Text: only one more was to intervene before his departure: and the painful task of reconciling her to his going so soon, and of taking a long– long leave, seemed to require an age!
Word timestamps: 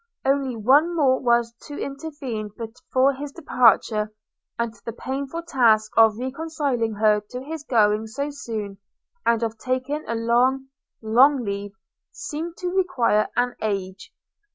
only 0.25 0.55
one 0.55 0.95
more 0.95 1.19
was 1.19 1.53
to 1.61 1.79
intervene 1.79 2.49
before 2.57 3.13
his 3.13 3.31
departure: 3.33 4.11
and 4.57 4.73
the 4.83 4.91
painful 4.91 5.43
task 5.43 5.91
of 5.95 6.17
reconciling 6.17 6.95
her 6.95 7.21
to 7.29 7.39
his 7.43 7.63
going 7.65 8.07
so 8.07 8.31
soon, 8.31 8.79
and 9.27 9.43
of 9.43 9.59
taking 9.59 10.03
a 10.07 10.15
long– 10.15 10.69
long 11.03 11.43
leave, 11.45 11.73
seemed 12.11 12.57
to 12.57 12.69
require 12.75 13.27
an 13.37 13.55
age! 13.61 14.11